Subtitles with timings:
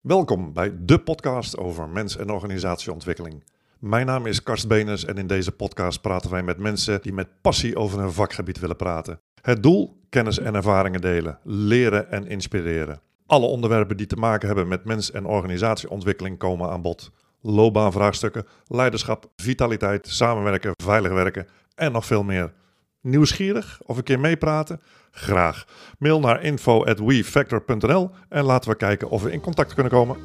[0.00, 3.44] Welkom bij de podcast over mens- en organisatieontwikkeling.
[3.78, 7.28] Mijn naam is Karst Beners en in deze podcast praten wij met mensen die met
[7.40, 9.20] passie over hun vakgebied willen praten.
[9.42, 13.00] Het doel: kennis en ervaringen delen, leren en inspireren.
[13.26, 17.10] Alle onderwerpen die te maken hebben met mens- en organisatieontwikkeling komen aan bod.
[17.40, 22.52] Loopbaanvraagstukken, leiderschap, vitaliteit, samenwerken, veilig werken en nog veel meer.
[23.00, 24.80] Nieuwsgierig of een keer meepraten?
[25.10, 25.64] Graag.
[25.98, 30.16] Mail naar info@wefactor.nl en laten we kijken of we in contact kunnen komen.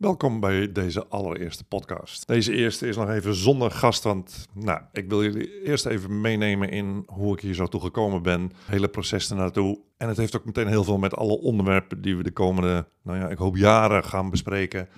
[0.00, 2.26] Welkom bij deze allereerste podcast.
[2.26, 6.70] Deze eerste is nog even zonder gast, want nou, ik wil jullie eerst even meenemen
[6.70, 9.78] in hoe ik hier zo toe gekomen ben, het hele proces ernaartoe.
[9.96, 13.18] En het heeft ook meteen heel veel met alle onderwerpen die we de komende, nou
[13.18, 14.88] ja, ik hoop jaren gaan bespreken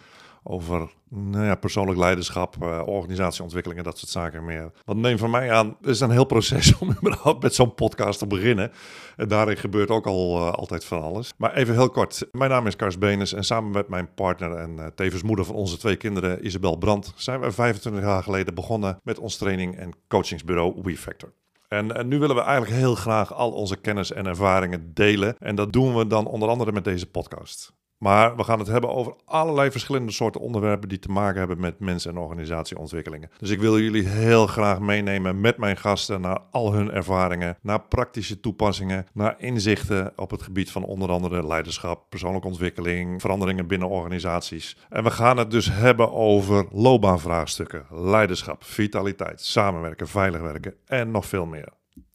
[0.42, 4.70] over nou ja, persoonlijk leiderschap, uh, organisatieontwikkeling en dat soort zaken meer.
[4.84, 8.18] Want neem van mij aan, het is een heel proces om überhaupt met zo'n podcast
[8.18, 8.72] te beginnen.
[9.16, 11.32] En daarin gebeurt ook al uh, altijd van alles.
[11.36, 12.28] Maar even heel kort.
[12.32, 15.54] Mijn naam is Kars Benes en samen met mijn partner en uh, tevens moeder van
[15.54, 19.90] onze twee kinderen, Isabel Brandt, zijn we 25 jaar geleden begonnen met ons training- en
[20.08, 21.32] coachingsbureau WeFactor.
[21.68, 25.36] En, nu willen we eigenlijk heel graag al onze kennis en ervaringen delen.
[25.38, 27.72] En dat doen we dan onder andere met deze podcast.
[28.02, 31.78] Maar we gaan het hebben over allerlei verschillende soorten onderwerpen die te maken hebben met
[31.78, 33.30] mens- en organisatieontwikkelingen.
[33.38, 37.80] Dus ik wil jullie heel graag meenemen met mijn gasten naar al hun ervaringen, naar
[37.80, 43.88] praktische toepassingen, naar inzichten op het gebied van onder andere leiderschap, persoonlijke ontwikkeling, veranderingen binnen
[43.88, 44.76] organisaties.
[44.88, 51.26] En we gaan het dus hebben over loopbaanvraagstukken, leiderschap, vitaliteit, samenwerken, veilig werken en nog
[51.26, 51.68] veel meer.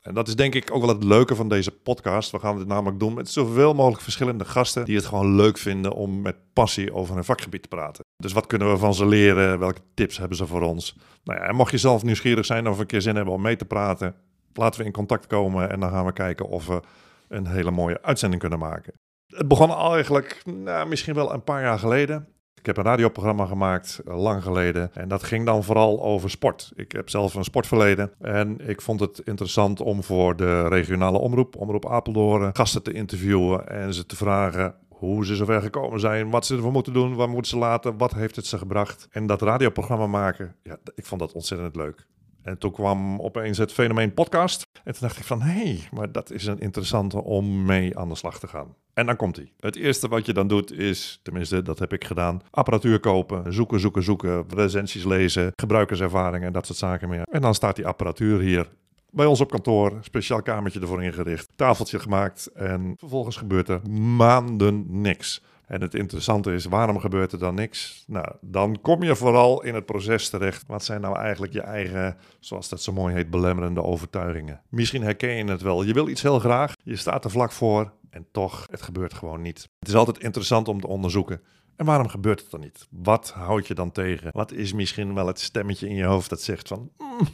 [0.08, 2.31] En dat is denk ik ook wel het leuke van deze podcast.
[2.31, 5.94] We gaan dit namelijk doen met zoveel mogelijk verschillende gasten die het gewoon leuk vinden
[5.94, 8.03] om met passie over hun vakgebied te praten.
[8.16, 9.59] Dus wat kunnen we van ze leren?
[9.59, 10.95] Welke tips hebben ze voor ons?
[11.23, 13.55] Nou ja, en mocht je zelf nieuwsgierig zijn of een keer zin hebben om mee
[13.55, 14.16] te praten,
[14.53, 16.81] laten we in contact komen en dan gaan we kijken of we
[17.28, 18.94] een hele mooie uitzending kunnen maken.
[19.28, 22.28] Het begon eigenlijk nou, misschien wel een paar jaar geleden.
[22.67, 24.94] Ik heb een radioprogramma gemaakt, lang geleden.
[24.94, 26.72] En dat ging dan vooral over sport.
[26.75, 28.11] Ik heb zelf een sportverleden.
[28.19, 33.67] En ik vond het interessant om voor de regionale omroep, Omroep Apeldoorn, gasten te interviewen
[33.67, 37.29] en ze te vragen hoe ze zover gekomen zijn, wat ze ervoor moeten doen, waar
[37.29, 39.07] moeten ze laten, wat heeft het ze gebracht.
[39.11, 42.06] En dat radioprogramma maken, ja, ik vond dat ontzettend leuk.
[42.47, 44.68] En toen kwam opeens het fenomeen podcast.
[44.84, 48.09] En toen dacht ik van, hé, hey, maar dat is een interessante om mee aan
[48.09, 48.75] de slag te gaan.
[48.94, 49.52] En dan komt hij.
[49.59, 53.80] Het eerste wat je dan doet is, tenminste dat heb ik gedaan, apparatuur kopen, zoeken,
[53.80, 57.24] zoeken, zoeken, recensies lezen, gebruikerservaringen en dat soort zaken meer.
[57.31, 58.69] En dan staat die apparatuur hier
[59.12, 64.86] bij ons op kantoor, speciaal kamertje ervoor ingericht, tafeltje gemaakt en vervolgens gebeurt er maanden
[65.02, 65.41] niks.
[65.67, 68.03] En het interessante is, waarom gebeurt er dan niks?
[68.07, 70.63] Nou, dan kom je vooral in het proces terecht.
[70.67, 74.61] Wat zijn nou eigenlijk je eigen, zoals dat zo mooi heet, belemmerende overtuigingen?
[74.69, 75.83] Misschien herken je het wel.
[75.83, 79.41] Je wil iets heel graag, je staat er vlak voor en toch, het gebeurt gewoon
[79.41, 79.69] niet.
[79.79, 81.41] Het is altijd interessant om te onderzoeken.
[81.75, 82.88] En waarom gebeurt het dan niet?
[82.89, 84.29] Wat houd je dan tegen?
[84.33, 86.91] Wat is misschien wel het stemmetje in je hoofd dat zegt van...
[86.97, 87.27] Mm,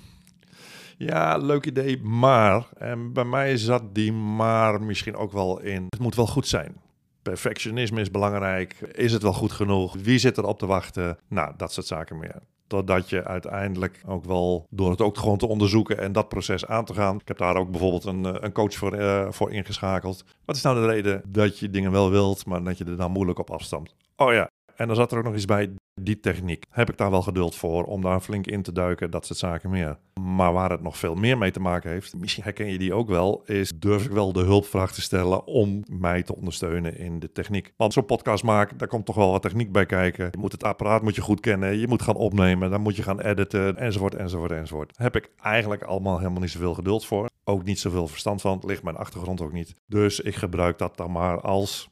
[0.97, 2.67] ja, leuk idee, maar...
[2.77, 5.85] En bij mij zat die maar misschien ook wel in...
[5.89, 6.81] Het moet wel goed zijn.
[7.23, 8.73] Perfectionisme is belangrijk.
[8.91, 9.95] Is het wel goed genoeg?
[10.01, 11.17] Wie zit er op te wachten?
[11.27, 12.41] Nou, dat soort zaken meer.
[12.67, 16.85] Totdat je uiteindelijk ook wel, door het ook gewoon te onderzoeken en dat proces aan
[16.85, 17.15] te gaan.
[17.15, 20.25] Ik heb daar ook bijvoorbeeld een, een coach voor, uh, voor ingeschakeld.
[20.45, 23.11] Wat is nou de reden dat je dingen wel wilt, maar dat je er dan
[23.11, 23.95] moeilijk op afstamt?
[24.15, 26.65] Oh ja, en dan zat er ook nog iets bij, die techniek.
[26.69, 29.69] Heb ik daar wel geduld voor om daar flink in te duiken, dat soort zaken
[29.69, 29.97] meer.
[30.21, 33.07] Maar waar het nog veel meer mee te maken heeft, misschien herken je die ook
[33.07, 37.31] wel, is durf ik wel de hulpvraag te stellen om mij te ondersteunen in de
[37.31, 37.73] techniek.
[37.77, 40.27] Want zo'n podcast maken, daar komt toch wel wat techniek bij kijken.
[40.31, 43.03] Je moet het apparaat moet je goed kennen, je moet gaan opnemen, dan moet je
[43.03, 44.97] gaan editen, enzovoort, enzovoort, enzovoort.
[44.97, 47.29] Heb ik eigenlijk allemaal helemaal niet zoveel geduld voor.
[47.43, 49.75] Ook niet zoveel verstand van, ligt mijn achtergrond ook niet.
[49.87, 51.89] Dus ik gebruik dat dan maar als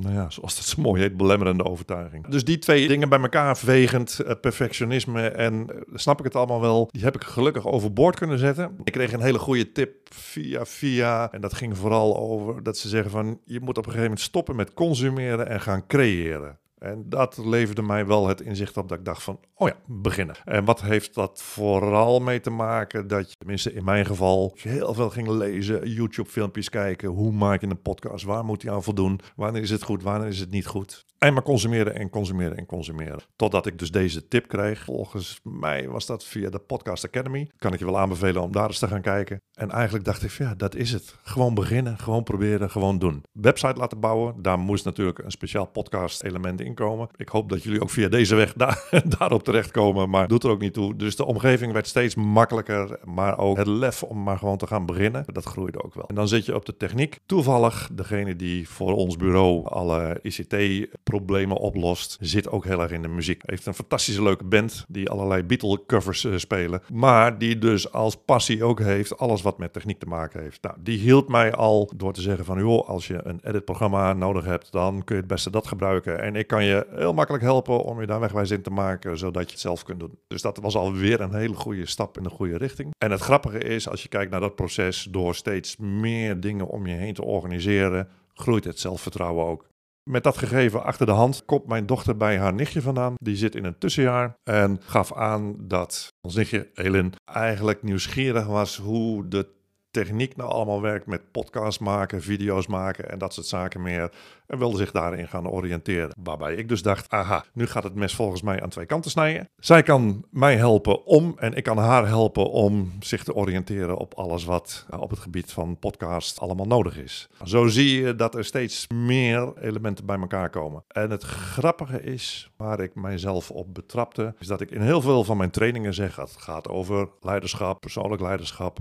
[0.00, 2.26] nou ja, zoals dat zo mooi heet, belemmerende overtuiging.
[2.26, 6.60] Dus die twee dingen bij elkaar vegend, uh, perfectionisme en uh, snap ik het allemaal
[6.60, 8.76] wel, die heb ik gelukkig overboord kunnen zetten.
[8.84, 12.88] Ik kreeg een hele goede tip via via en dat ging vooral over dat ze
[12.88, 16.58] zeggen van je moet op een gegeven moment stoppen met consumeren en gaan creëren.
[16.78, 20.36] En dat leverde mij wel het inzicht op dat ik dacht van, oh ja, beginnen.
[20.44, 23.08] En wat heeft dat vooral mee te maken?
[23.08, 27.08] Dat je, tenminste in mijn geval, heel veel ging lezen, YouTube-filmpjes kijken.
[27.08, 28.24] Hoe maak je een podcast?
[28.24, 29.20] Waar moet je aan voldoen?
[29.36, 30.02] Wanneer is het goed?
[30.02, 31.06] Wanneer is het niet goed?
[31.18, 33.20] En maar consumeren en consumeren en consumeren.
[33.36, 34.84] Totdat ik dus deze tip kreeg.
[34.84, 37.50] Volgens mij was dat via de Podcast Academy.
[37.56, 39.40] Kan ik je wel aanbevelen om daar eens te gaan kijken.
[39.52, 41.16] En eigenlijk dacht ik, ja, dat is het.
[41.22, 43.22] Gewoon beginnen, gewoon proberen, gewoon doen.
[43.32, 44.42] Website laten bouwen.
[44.42, 47.08] Daar moest natuurlijk een speciaal podcast element in inkomen.
[47.16, 48.88] Ik hoop dat jullie ook via deze weg daar,
[49.18, 50.96] daarop terechtkomen, maar doet er ook niet toe.
[50.96, 54.86] Dus de omgeving werd steeds makkelijker, maar ook het lef om maar gewoon te gaan
[54.86, 56.08] beginnen, dat groeide ook wel.
[56.08, 57.18] En dan zit je op de techniek.
[57.26, 63.08] Toevallig, degene die voor ons bureau alle ICT-problemen oplost, zit ook heel erg in de
[63.08, 63.42] muziek.
[63.46, 68.64] Heeft een fantastische leuke band die allerlei Beatle-covers uh, spelen, maar die dus als passie
[68.64, 70.62] ook heeft alles wat met techniek te maken heeft.
[70.62, 74.44] Nou, die hield mij al door te zeggen van, joh, als je een editprogramma nodig
[74.44, 76.22] hebt, dan kun je het beste dat gebruiken.
[76.22, 79.44] En ik kan je heel makkelijk helpen om je daar wegwijs in te maken, zodat
[79.44, 80.18] je het zelf kunt doen.
[80.26, 82.90] Dus dat was alweer een hele goede stap in de goede richting.
[82.98, 86.86] En het grappige is, als je kijkt naar dat proces, door steeds meer dingen om
[86.86, 89.66] je heen te organiseren, groeit het zelfvertrouwen ook.
[90.10, 93.14] Met dat gegeven achter de hand komt mijn dochter bij haar nichtje vandaan.
[93.16, 98.76] Die zit in een tussenjaar en gaf aan dat ons nichtje, Elin, eigenlijk nieuwsgierig was
[98.76, 99.56] hoe de
[99.90, 104.12] techniek nou allemaal werkt met podcast maken, video's maken en dat soort zaken meer.
[104.46, 106.14] En wilde zich daarin gaan oriënteren.
[106.22, 109.48] Waarbij ik dus dacht, aha, nu gaat het mes volgens mij aan twee kanten snijden.
[109.56, 114.14] Zij kan mij helpen om en ik kan haar helpen om zich te oriënteren op
[114.14, 117.28] alles wat nou, op het gebied van podcast allemaal nodig is.
[117.44, 120.84] Zo zie je dat er steeds meer elementen bij elkaar komen.
[120.88, 125.24] En het grappige is, waar ik mijzelf op betrapte, is dat ik in heel veel
[125.24, 128.78] van mijn trainingen zeg, het gaat over leiderschap, persoonlijk leiderschap,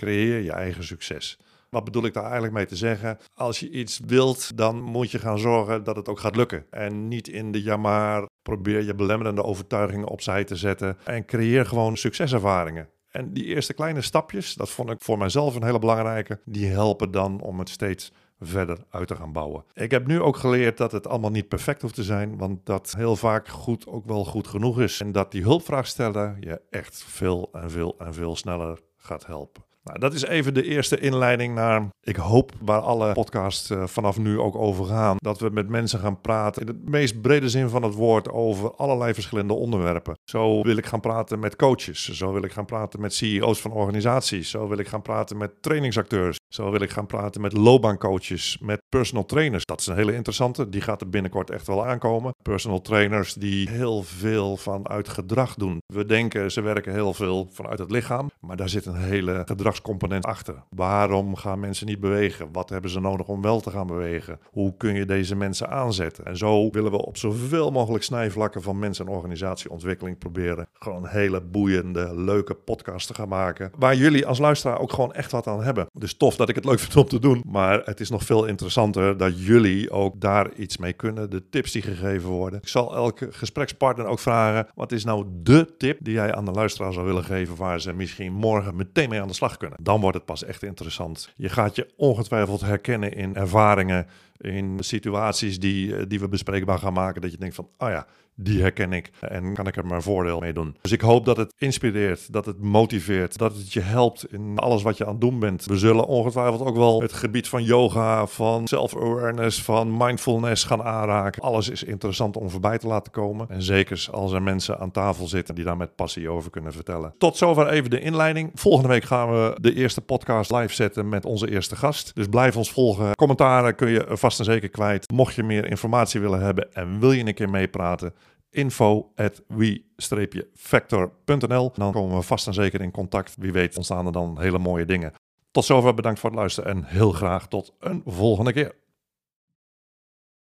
[0.00, 1.38] creëer je eigen succes.
[1.70, 3.18] Wat bedoel ik daar eigenlijk mee te zeggen?
[3.34, 6.66] Als je iets wilt, dan moet je gaan zorgen dat het ook gaat lukken.
[6.70, 10.98] En niet in de jammer probeer je belemmerende overtuigingen opzij te zetten.
[11.04, 12.88] En creëer gewoon succeservaringen.
[13.10, 16.40] En die eerste kleine stapjes, dat vond ik voor mijzelf een hele belangrijke.
[16.44, 19.64] Die helpen dan om het steeds verder uit te gaan bouwen.
[19.72, 22.94] Ik heb nu ook geleerd dat het allemaal niet perfect hoeft te zijn, want dat
[22.96, 25.00] heel vaak goed ook wel goed genoeg is.
[25.00, 29.68] En dat die hulpvraag stellen je echt veel en veel en veel sneller gaat helpen.
[29.82, 34.18] Nou, dat is even de eerste inleiding naar, ik hoop, waar alle podcasts uh, vanaf
[34.18, 35.16] nu ook over gaan.
[35.18, 38.74] Dat we met mensen gaan praten in het meest brede zin van het woord over
[38.74, 40.18] allerlei verschillende onderwerpen.
[40.24, 42.08] Zo wil ik gaan praten met coaches.
[42.10, 44.50] Zo wil ik gaan praten met CEO's van organisaties.
[44.50, 46.38] Zo wil ik gaan praten met trainingsacteurs.
[46.48, 49.64] Zo wil ik gaan praten met loopbaancoaches, met personal trainers.
[49.64, 50.68] Dat is een hele interessante.
[50.68, 52.34] Die gaat er binnenkort echt wel aankomen.
[52.42, 55.78] Personal trainers die heel veel vanuit gedrag doen.
[55.86, 60.24] We denken ze werken heel veel vanuit het lichaam, maar daar zit een hele gedragscomponent
[60.24, 60.54] achter.
[60.68, 62.48] Waarom gaan mensen niet bewegen?
[62.52, 64.38] Wat hebben ze nodig om wel te gaan bewegen?
[64.50, 66.24] Hoe kun je deze mensen aanzetten?
[66.24, 71.40] En zo willen we op zoveel mogelijk snijvlakken van mensen- en organisatieontwikkeling proberen gewoon hele
[71.40, 73.72] boeiende, leuke podcasts te gaan maken.
[73.78, 75.86] Waar jullie als luisteraar ook gewoon echt wat aan hebben.
[75.92, 77.42] Dus tof dat ik het leuk vind om te doen.
[77.46, 81.30] Maar het is nog veel interessanter dat jullie ook daar iets mee kunnen.
[81.30, 82.60] De tips die gegeven worden.
[82.62, 86.50] Ik zal elke gesprekspartner ook vragen: wat is nou de tip die jij aan de
[86.50, 89.78] luisteraar zou willen geven waar ze misschien morgen meteen mee aan de slag kunnen?
[89.82, 91.32] Dan wordt het pas echt interessant.
[91.36, 94.06] Je gaat je ongetwijfeld herkennen in ervaringen,
[94.40, 97.20] in situaties die, die we bespreekbaar gaan maken.
[97.20, 98.06] Dat je denkt van, oh ja,
[98.42, 100.76] die herken ik en kan ik er mijn voordeel mee doen.
[100.80, 104.82] Dus ik hoop dat het inspireert, dat het motiveert, dat het je helpt in alles
[104.82, 105.64] wat je aan het doen bent.
[105.64, 111.42] We zullen ongetwijfeld ook wel het gebied van yoga, van self-awareness, van mindfulness gaan aanraken.
[111.42, 113.48] Alles is interessant om voorbij te laten komen.
[113.48, 117.14] En zeker als er mensen aan tafel zitten die daar met passie over kunnen vertellen.
[117.18, 118.50] Tot zover even de inleiding.
[118.54, 122.14] Volgende week gaan we de eerste podcast live zetten met onze eerste gast.
[122.14, 123.14] Dus blijf ons volgen.
[123.14, 125.10] Commentaren kun je vast en zeker kwijt.
[125.10, 128.14] Mocht je meer informatie willen hebben en wil je een keer meepraten,
[128.50, 131.72] info at we-factor.nl.
[131.74, 133.34] Dan komen we vast en zeker in contact.
[133.38, 135.12] Wie weet ontstaan er dan hele mooie dingen.
[135.50, 138.74] Tot zover, bedankt voor het luisteren en heel graag tot een volgende keer.